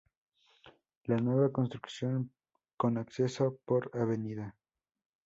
[1.03, 2.31] La nueva construcción,
[2.75, 4.09] con acceso por Av.